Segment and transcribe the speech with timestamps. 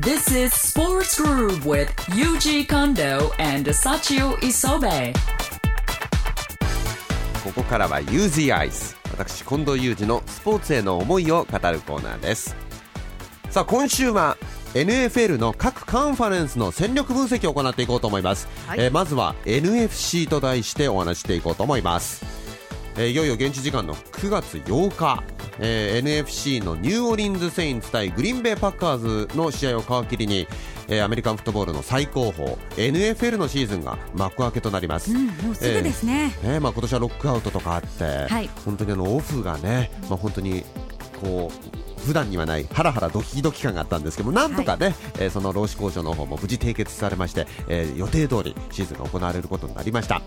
[0.00, 5.12] This is Sports Groove with Yuji Kondo and Sachio Isobe.
[7.42, 12.54] ここからは u z アイス私近藤裕二のスポーツへの思いを語るコーナーです。
[13.50, 14.36] さあ今週は
[14.74, 18.80] NFL の各カンファレンスの戦力分析を行っていこうと思います、はい。
[18.80, 22.24] えーまずは NFC と題してお話していこうと思います、
[22.98, 25.22] えーいよいよ現地時間の9月8日、
[25.60, 30.48] えー NFC のニューオリンズ・セインツ対グリーンベイ・パッカーズの試合を皮切りに、
[30.88, 36.34] えーアメリカンフットボールの最高峰 NFL のシーズンが幕開けとなります、うん、もうすぐですね。
[36.42, 40.64] ねまあ、今年はロックアウトとかあって、はい本当にあのオフがね、まあ、本当に
[41.20, 50.22] こう普段にはないハラハラドキドキ感があったんですけどもなんとかね、えーその労使交渉の方も無事締結されまして、えー予定通りシーズンが行われることになりました。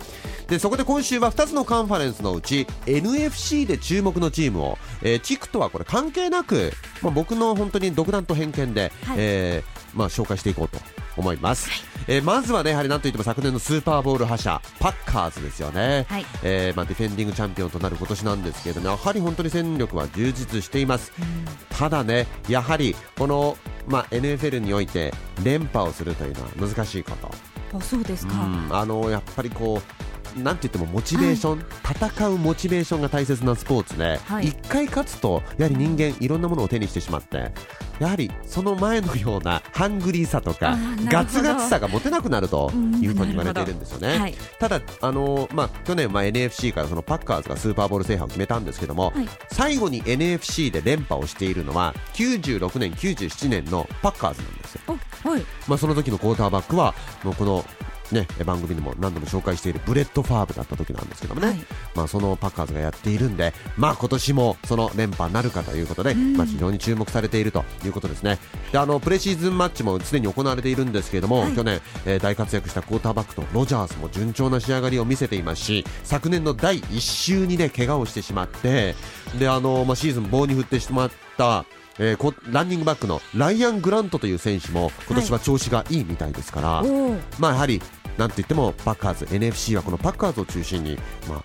[0.47, 9.17] でそこで今週は2つのカンファレンスのうち NFC で注目のチームを、えー地区とはこれ関係なく、まあ、僕の本当に独断と偏見で、はい。
[9.17, 10.77] えーまあ、紹介していこうと
[11.17, 11.69] 思います、
[12.07, 16.25] えーまずはねやはりなんといっても昨年のスーパーボール覇者パッカーズですよね、はい。
[16.43, 21.11] えーまあ、ディフェンディングチャンピオンとなる今年なんですけれどもやはり本当に戦力は充実しています、
[21.69, 27.31] ただねやはりこの、まあ、NFL において連覇をするというのは難しいこと、
[27.77, 28.33] あ、そうですか。
[28.33, 28.75] うん。
[28.75, 30.00] あのやっぱりこう
[30.37, 37.51] なんて言ってもモチベーション、戦うモチベーションが大切なスポーツで、はい一回勝つとやはり人間いろんなものを手にしてしまって
[37.99, 44.17] やはりその前のようなハングリーさとかガツガツさが持てなくなるというふうに言われているんですよね。
[44.17, 44.33] はい。
[44.59, 54.81] ただ、あのーまあ、去年は NFC からそのパッカーズがスーパーボール制覇を決めたんですけども、はい最後に NFC で連覇をしているのは96年、97年のパッカーズなんですよ。
[54.87, 55.41] お、はい。
[55.67, 57.65] まあ、その時のクォーターバックはもうこの、
[58.11, 61.57] ね、番組でも何度も紹介しているブレット・ファーブだった時なんですけどもね、はい。
[61.95, 68.39] まあ、そのパッカーズがやっているんで、まあ、今年もその連覇なるかということで、まあ、非常に注目されているということですね。
[68.71, 71.53] であのプレシーズンマッチもすでに行われているんですけれども、はい。
[71.53, 78.95] 去年、えー大活躍したクォーターバックとロジャースも順調な仕上がりを見せていますし昨年の第1週にね怪我をしてしまって
[79.39, 81.65] であの、まあ、シーズン棒に振ってしまった
[81.99, 87.15] えーこランニングバックのライアン・グラントという選手も今年は調子がいいみたいですから、おお。
[87.37, 87.81] まあやはり
[88.17, 91.37] なんといってもパッカーズ NFC はこのパッカーズを中心にまあ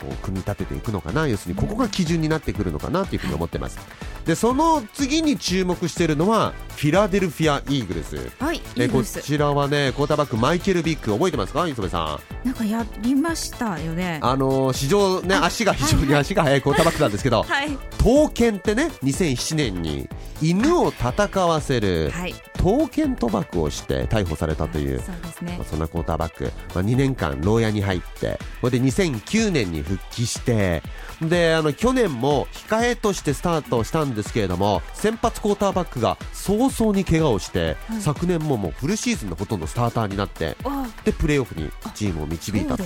[0.00, 1.26] こう組み立てていくのかな。
[1.26, 3.78] 要するにここが基準になってくるのかなというふうに思ってます。
[4.24, 8.58] でその次に注目しているのはフィラデルフィア・イーグルスはい。
[8.58, 9.02] いえこ。
[9.02, 11.66] ちらはねクォーターバックマイケル・ビッグ覚えてますか？
[11.66, 14.20] 磯部さんなんかやりましたよね。
[14.22, 17.76] あのー史上ね足が非常に足が速い クォーターバックなんですけどはい。
[17.98, 20.08] 刀剣ってね2007年に
[20.40, 22.34] 犬を戦わせるはい。
[22.58, 25.66] 刀剣賭博をして逮捕されたというそうですねまあ、。
[25.68, 30.82] そんなクォーターバック、まあ、2年間牢屋に入ってこれで2009年に復帰して
[31.22, 36.16] であの去年も控えとしてスタートしたんですけれども先発クォーターバックが
[36.70, 38.00] 早々に怪我をして、はい。
[38.00, 42.84] 昨年ももうフルシーズンのほとんどスターターになってあ、でプレーオフにチームを導いたと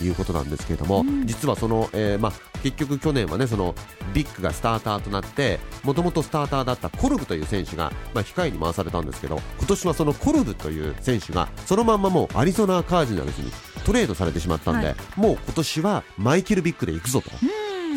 [0.00, 1.26] いうことなんですけれども、うん。
[1.26, 2.32] 実はその、えーまあ、
[2.62, 3.74] 結局去年はねその
[4.14, 13.50] ビッグがスターターとなってもともとスターターだったコルブという選手が、まあ、控えに回されたんですけど今年はそのコルブという選手がそのまんまもうアリゾナカージナルスに
[13.84, 14.96] トレードされてしまったんで、はい。
[15.16, 17.30] もう今年はマイケル・ビッグで行くぞと。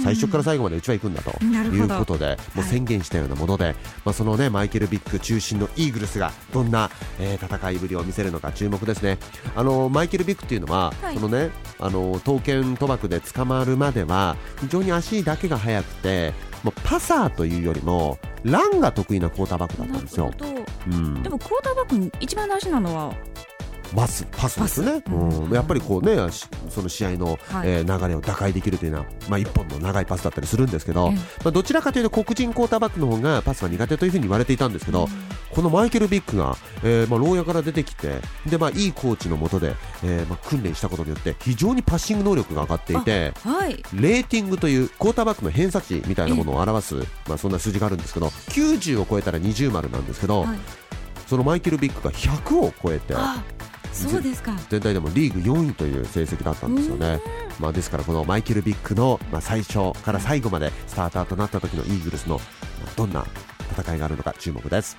[0.03, 1.31] 最初から最後までうちは行くんだと。
[1.43, 6.89] いうことで、もう宣言したようなもので、まあ、そのねマイケル・ビッグ中心のイーグルスがどんな、
[7.19, 9.17] えー戦いぶりを見せるのか注目ですね。
[9.55, 11.15] あのマイケル・ビッグっていうのは、はい。
[11.15, 16.33] そのねあの刀剣賭博で捕まるまでは非常に足だけが速くて、
[16.63, 20.31] もうパサーというよりもランが得意なクォーターバックだったんですよ。
[20.91, 21.23] うん。
[21.23, 23.13] で、もクォーターバックに一番大事なのは
[23.95, 27.69] パスパスですね、うん、やっぱりこうねしその試合の、はい。
[27.69, 31.15] えー流れを打開できるというのは、まあ、一本の長いパスだったりするんですけど、ええ。
[31.15, 35.07] まあ、どちらかというと黒人クォーターバックの方がパスが苦手というふうに言われていたんですけど、
[35.53, 43.83] このマイケル・ビッグが、えーまあ、牢屋から出てきてで、まあ、いいコーチのもとで、えーまあ、訓練したことによって非常にパッシング能力が上がっていてはい。
[43.93, 46.95] レーティングというクォーターバックの偏差値みたいなものを表す、
[47.27, 50.59] まあ、そんな数字があるんですけど90を超えたら20丸なんですけど、はい。
[51.27, 53.13] そのマイケル・ビッグが100を超えて。
[53.91, 54.53] あ、そうですか。
[54.69, 57.19] 全体でもリーグ4位という成績だったんですよね。
[57.59, 62.41] まあ、ですからこのマイケル・ビッグの、まあ、最初から最後までスターターとなった時のイーグルスの、ま
[62.87, 63.25] あどんな
[63.77, 64.97] 戦いがあるのか注目です。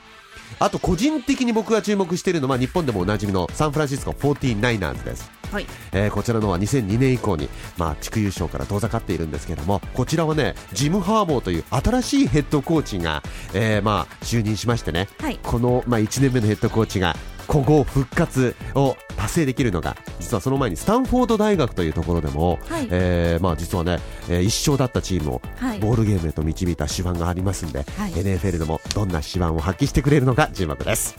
[0.59, 5.31] あと個人的に僕が注目しているのは日本でもおなじみのサンフランシスコ 49ers です。
[5.53, 5.67] はい。
[5.93, 13.23] えーこちらのは2002年以降に、まあ、地区優勝から遠ざかっているんですけれどもこちらはねジム・ハーボーという新しいヘッドコーチが、
[13.55, 17.17] えーまあ、就任しましてね、はいこの、まあ、1年目のヘッドコーチが
[17.51, 23.99] 古豪復活を達成できるのが実はその前にスタンフォード大学というところでも、はいえーまあ、実はね、
[24.29, 31.17] えー一勝だったチームをはいボールゲームへと導いた手腕がありますんで、はい NFL でもどんな手腕を発揮してくれるのか注目です。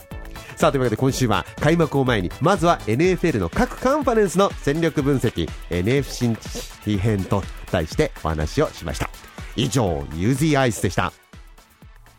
[0.56, 9.08] さあというわけで今週は開幕を前にまずは NFL の各カンファレンスの戦力分析 NFC 編と題してお話をしました
[9.56, 11.12] 以上ユージーアイスでした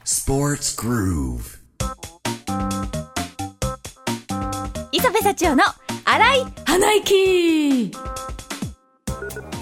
[0.03, 1.37] Sports Groove.
[1.37, 1.62] 磯部
[5.23, 5.63] 幸男の
[6.03, 7.91] 荒い鼻息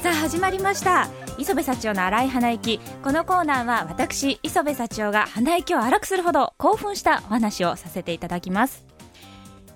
[0.01, 1.07] さあ始まりました。
[1.37, 8.87] 磯部幸男の荒い鼻息このコーナーは私磯部幸男が鼻息を荒くするほど興奮したお話をさせていただきます。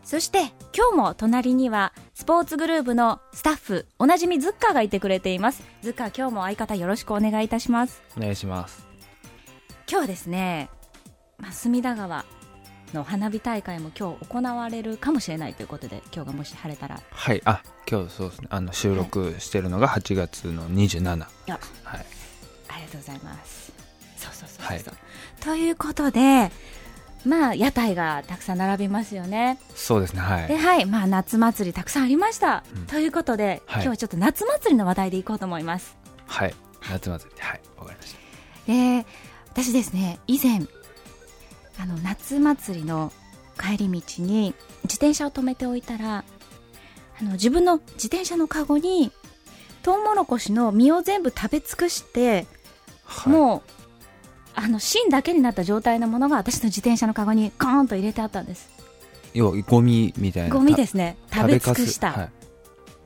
[0.03, 5.63] そして今日も隣にはスポーツグループのスタッフおなじみズッカーがいてくれています。
[5.83, 8.01] ズッカー今日も相方よろしくお願いいたします。
[8.17, 8.87] お願いします。
[9.87, 10.71] 今日はですね、
[11.37, 12.25] まあ、隅田川
[12.95, 17.00] の花火大会も今日行われるかもしれないということで今日がもし晴れたら。
[17.12, 17.42] はい。
[17.45, 18.47] あ今日そうですね。
[18.50, 22.06] あの収録してるのが8月の27あはい
[22.68, 23.71] ありがとうございます。
[24.18, 24.65] そうそうそうそう。
[24.65, 24.83] はい。
[25.42, 26.51] ということで、
[27.25, 29.59] まあ屋台がたくさん並びますよね。
[29.75, 30.21] そうですね。
[30.21, 30.47] はい。
[30.47, 32.63] で、はい、まあ夏祭りたくさんありました。
[32.75, 32.86] うん。
[32.88, 33.83] ということで、はい。
[33.83, 35.95] 今日はちょっと夏祭りの話題でいこうと思います。
[36.27, 36.56] はい。
[36.89, 37.42] 夏祭り。
[37.42, 37.62] はい。
[37.77, 38.15] わかりまし
[38.68, 39.06] で、
[39.50, 40.62] 私ですね、以前
[41.80, 43.12] あの夏祭りの
[43.60, 46.24] 帰り道に自転車を止めておいたら、
[47.19, 49.12] あの自分の自転車のカゴに
[49.83, 52.45] トウモロコシの実を全部食べ尽くして。
[53.07, 53.33] たはい。
[53.33, 53.62] もう
[54.56, 58.69] あの芯だけになった状態のものが私の自転車のカゴにコーンと入れてあったんです。
[59.33, 62.30] 要はゴミみたいなゴミですすね食べ尽くした、はい。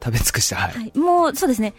[0.02, 0.98] 食べ尽くしたはい、はい。
[0.98, 1.74] もうそうですね。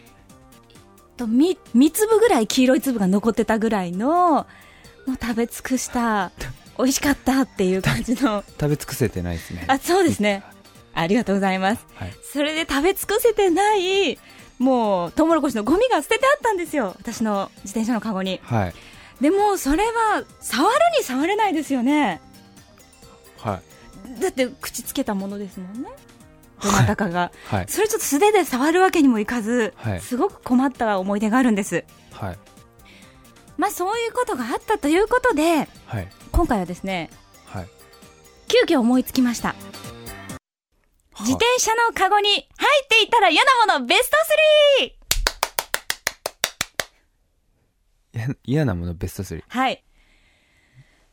[1.17, 4.47] とみ3粒ぐらい黄色い粒が残ってたぐらいの
[5.07, 6.33] もう食べ尽くした
[6.81, 8.45] 美味しかったっていう感じの。
[8.59, 9.65] 食べ尽くせてないですね。
[9.69, 10.43] あそうですね。
[10.95, 11.87] ありがとうございます。
[11.95, 12.13] はい。
[12.33, 14.19] それで食べ尽くせてない
[14.59, 16.95] もうトウモロコシのゴミが捨ててあったんですよ。
[16.99, 18.41] 私の自転車のカゴに。
[18.43, 18.75] はい。
[19.21, 22.21] でもそれは触るに触れないですよね。
[23.39, 23.61] は
[24.19, 24.21] い。
[24.21, 25.89] だって口つけたものですもんね。
[26.63, 27.65] どなたかが、はい。
[27.69, 30.01] それちょっと素手で触るわけにもいかず、はい。
[30.01, 31.85] すごく困った思い出があるんです。
[32.13, 32.39] はい。
[33.61, 37.11] まあそういうことがあったということではい今回はですね
[37.47, 37.69] はい。
[38.49, 39.55] 急遽思いつきました。
[41.21, 42.47] 自転車のカゴに入っ
[42.89, 44.17] ていたら嫌なものベスト
[48.13, 49.43] や嫌なものベスト3 3!
[49.49, 49.85] はい。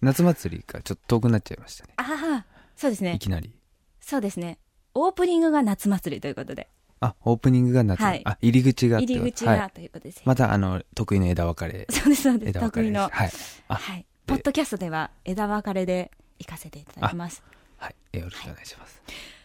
[0.01, 1.93] 夏祭りがちょっと遠くなっちゃいましたね。
[1.97, 3.13] ああそうですね。
[3.15, 3.53] いきなり。
[3.99, 4.59] そうですね。
[4.93, 6.69] オープニングが夏祭りということで。
[6.99, 8.21] あオープニングが夏、はい。
[8.25, 9.59] あ入り口が入り口はい。
[9.59, 11.87] がということです、またあの得意の枝分かれ。
[11.89, 12.59] そうですそうです。
[12.59, 13.09] 得意の。
[13.09, 13.31] はい。
[13.67, 17.41] あはいポッドキャストでは枝分かれで行かせていただきます。
[17.77, 18.17] はい。
[18.17, 19.01] よろしくお願いします、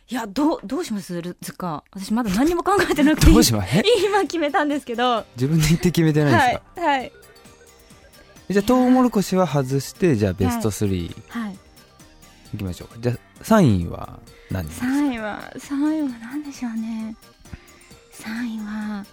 [0.09, 0.15] い。
[0.15, 1.21] やどうどうします？
[1.41, 3.31] ずか私まだ何にも考えてなくて。
[3.31, 3.77] どうします？
[3.79, 3.83] え？
[4.05, 5.05] 今決めたんですけど。
[5.05, 6.85] は自分で言って決めてないですか、い。
[6.85, 7.13] はい。
[8.51, 11.59] じゃあトウモロコシは外してじゃあベスト3いはい。
[12.59, 12.89] きましょう。
[12.89, 14.19] か、じゃあ3位は
[14.51, 17.17] 何ですか？3位は3位は何でしょうね。
[18.15, 19.07] 3位は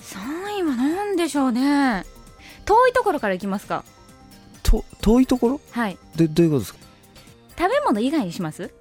[0.00, 2.04] 3位は何でしょうね。
[2.64, 3.84] 遠いところからいきますか？
[4.64, 5.60] と遠いところ？
[5.70, 5.96] はい。
[6.16, 6.80] どどういうことですか？
[7.56, 8.72] 食べ物以外にします？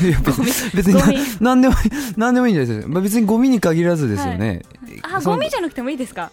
[0.00, 1.16] いや別に別にゴミ。
[1.40, 4.62] ななんでもいいなんでもいいんじゃないですか、まあ、別にゴミに限らずですよね、
[5.02, 6.30] あそのゴミじゃなくてもいいですか？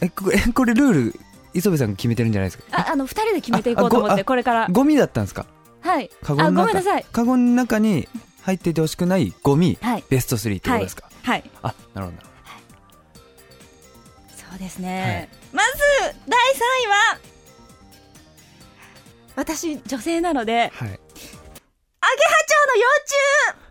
[0.00, 1.20] えこれえこれルール
[1.52, 2.64] 磯部さんが決めてるんじゃないですか？
[2.72, 4.68] ああの2人で決めていこうと思ってこれから。
[4.70, 5.46] ゴミだったんですか？
[5.82, 6.10] はい。
[6.22, 7.06] カゴの中あごめんなさい。
[7.12, 8.08] カゴの中に
[8.42, 10.04] 入っていてほしくないゴミはい。
[10.08, 11.50] ベスト3ってことですか、はい。
[11.62, 12.16] あなるほど。
[12.16, 12.28] なる
[14.50, 17.18] そうですね、まず第3位は
[19.36, 20.88] 私女性なのではい。
[20.88, 20.96] アゲハチョ
[22.64, 23.64] ウの幼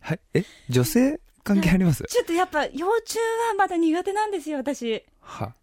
[0.00, 0.20] はい。
[0.34, 0.44] え？
[0.70, 2.02] 女性関係あります？
[2.02, 5.04] 虫ちょっとやっぱ幼虫はまだ苦手なんですよ私。
[5.20, 5.54] は。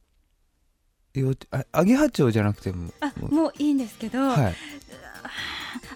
[1.14, 2.92] よあアゲハチョウじゃなくても。
[3.00, 4.56] あもういいんですけど、はい。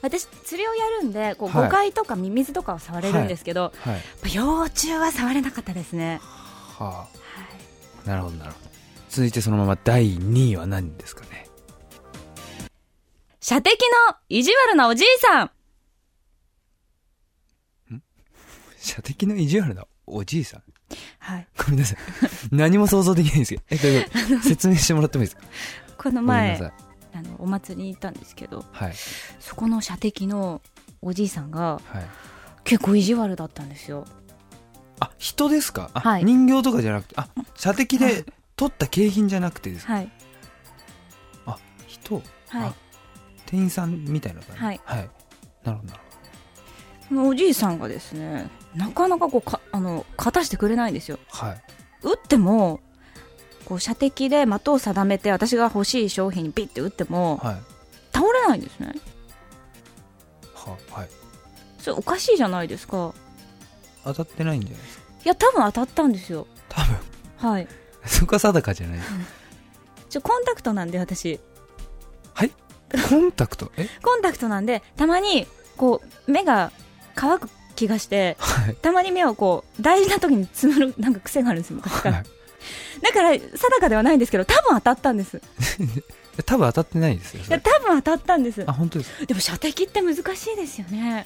[0.02, 1.66] 私釣りをやるんでこうはい。
[1.66, 4.34] 誤解とかミミズとかを触れるんですけど、はい。
[4.34, 6.20] 幼虫は触れなかったですね、
[6.78, 7.08] ははい。
[8.06, 8.70] あなるほどなるほど。
[9.10, 11.49] 続いてそのまま第2位は何ですかね？
[13.50, 13.72] 射的
[14.12, 15.52] の意地悪なおじいさん。
[18.78, 20.64] 射的の意地悪なおじいさん？
[21.18, 21.48] はい。
[21.58, 21.98] ごめんなさい。
[22.52, 23.64] 何も想像できないんですけど。
[23.72, 24.10] えどういうこ
[24.44, 25.48] と説明してもらってもいいですか？
[25.98, 26.74] このごめんな前さい。
[27.16, 28.94] あのお祭りに行ったんですけどはい。
[29.40, 30.62] そこの射的の
[31.02, 32.06] おじいさんがはい。
[32.66, 34.06] 結構意地悪だったんですよ。
[35.00, 35.90] あ人ですか？
[35.96, 36.24] あ、はい。
[36.24, 38.26] 人形とかじゃなくてあ射的はいで
[38.56, 40.12] 取った景品じゃなくてですか、はい。
[41.88, 42.22] 人。
[42.50, 42.68] はい。
[42.68, 42.74] あ
[43.50, 44.62] 店員さんみたいな感じ？
[44.64, 44.82] はい。
[44.84, 45.10] はい。
[45.64, 45.78] なる
[47.10, 51.18] ほどおじいさんがですねなかなかこうかあの勝たしてくれないんですよ。
[51.32, 51.62] はい。
[52.04, 52.80] 打っても
[53.66, 57.58] こう射的で的を定めて私が欲しい商品にピッて打ってもはい。
[58.14, 58.94] 倒れないんですね。
[60.54, 61.10] ははい。
[61.80, 63.14] それおかしいじゃないですか。
[64.04, 65.04] 当たってないんじゃないですか？
[65.26, 66.46] いや多分当たったんですよ。
[66.70, 67.50] 多分。
[67.52, 67.68] はい。
[68.06, 69.00] そこは定かじゃない
[70.10, 71.32] ちょコンタクトなんで私。
[71.34, 71.40] はい
[73.10, 73.72] コンタクト？
[73.78, 73.88] え？
[74.02, 76.72] コンタクトなんでたまにこう目が
[77.16, 78.76] 乾く気がしてはい。
[78.76, 82.26] たまに目をこう大事な時につむるなんか癖があるんですよ昔から、はい。
[83.02, 85.42] だから定かではないんですけど多分当たったんです。
[86.46, 87.56] 多分当たってないですよそれ。
[87.58, 88.64] や多分当たったんです。
[88.68, 89.26] あ本当ですか？
[89.26, 90.20] でも射的って難し
[90.52, 91.26] いですよね。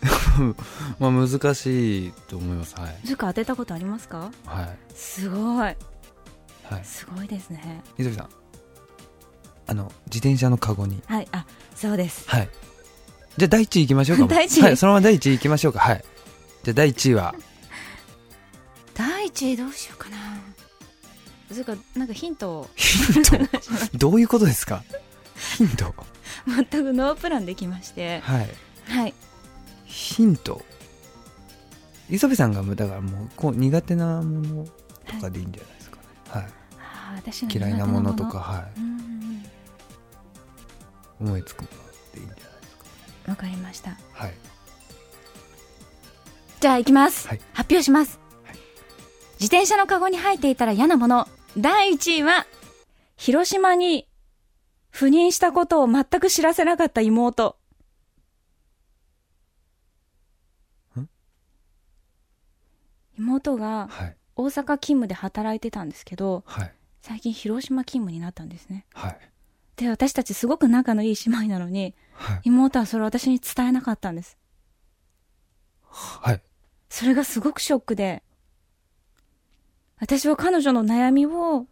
[0.98, 2.74] まあ難しいと思います。
[2.76, 2.96] はい。
[3.04, 4.30] ズカ当てたことありますか？
[4.46, 4.76] はい。
[4.94, 5.60] すごい。
[5.60, 5.76] はい。
[6.84, 7.82] すごいですね。
[7.98, 8.28] 泉さん
[9.70, 11.00] あの自転車のカゴに。
[11.06, 11.46] はいあ
[11.76, 12.28] そうです。
[12.28, 12.48] はい。
[13.36, 14.62] じゃあ第1位いきましょうか 第一位。
[14.62, 15.78] はいそのまま第1位いきましょうか。
[15.78, 16.04] はい。
[16.64, 17.34] じゃあ第1位は？
[18.94, 20.16] 第一位どうしようかな。
[21.52, 22.70] ズカなんかヒントを。
[22.74, 23.38] ヒント？
[23.96, 24.82] どういうことですか？
[25.56, 25.94] ヒント？
[26.46, 28.18] 全くノープランできまして。
[28.20, 28.48] はい。
[28.88, 29.14] はい。
[29.84, 30.64] ヒント？
[32.10, 34.66] 磯部さんがだからもうこう苦手なもの
[35.06, 36.44] とかでいいんじゃないですかね、はい。
[36.80, 38.89] あー私が嫌いなものとかはうんうん
[41.20, 41.76] 思いつくもの
[42.14, 42.66] でいいんじゃないで
[43.24, 43.90] すわかりました。
[43.92, 44.34] かはい。
[46.60, 47.40] じゃあ行きます、はい。
[47.52, 48.56] 発表します、はい。
[49.40, 51.28] 自転車のカゴに入っていたら嫌なもの。
[51.56, 52.46] 第1位は
[53.16, 54.08] 広島に
[54.92, 57.56] 赴任したことを全く知らせなかった妹。
[60.98, 61.08] ん？
[63.18, 64.16] 妹がはい。
[64.36, 66.72] 大阪勤務で働いてたんですけどはい。
[67.02, 68.86] 最近広島勤務になったんですね。
[68.94, 69.18] はい
[69.80, 74.36] で私たちすごく仲のいい姉妹なのにはい妹はそれを私に伝えなかったんです
[75.88, 76.42] はい
[76.90, 78.24] それがすごくショックで、
[80.00, 81.66] 私は彼女の悩みを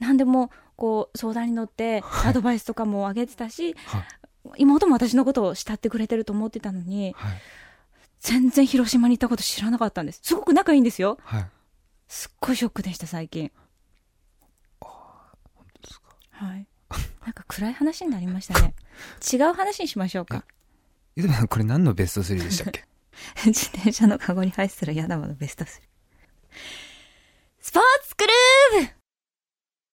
[0.00, 4.04] 何でもこう相談に乗ってアドバイスとかもあげてたし、はい
[4.56, 7.40] 妹も私のことを慕ってくれてると思ってたのに、はい
[8.20, 10.20] 全然広島に行ったこと知らなかったんです。
[10.24, 11.18] すごく仲いいんですよ。
[11.22, 11.46] はい
[12.08, 13.52] すっごいショックでした、最近。
[14.80, 16.66] 本当ですかはい。
[17.28, 18.74] なんか暗い話になりましたね。
[19.30, 20.46] 違う話にしましょうか。
[21.14, 22.84] 泉さんこれ何のベスト3でしたっけ？
[23.44, 25.68] 自転車のカゴに入ってたら嫌だものベスト3。
[27.60, 28.97] スポーツクルーブ